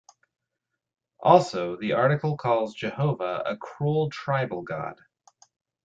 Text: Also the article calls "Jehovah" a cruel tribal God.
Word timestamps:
Also 1.19 1.77
the 1.77 1.91
article 1.93 2.35
calls 2.35 2.73
"Jehovah" 2.73 3.43
a 3.45 3.55
cruel 3.55 4.09
tribal 4.09 4.63
God. 4.63 4.99